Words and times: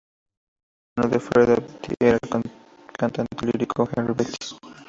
El 0.97 1.03
hermano 1.05 1.13
de 1.13 1.19
Freda 1.23 1.55
Betti 1.57 1.93
era 2.01 2.17
el 2.19 2.29
cantante 2.97 3.45
lírico 3.45 3.87
Henri 3.95 4.15
Betti. 4.15 4.57